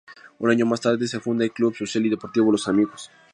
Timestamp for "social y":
1.75-2.09